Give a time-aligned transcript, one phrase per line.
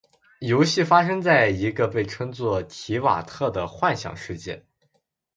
[0.39, 4.65] 游戏发生在一个被称作「提瓦特」的幻想世界。